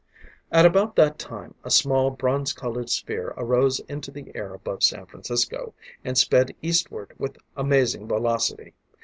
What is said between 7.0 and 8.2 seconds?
with amazing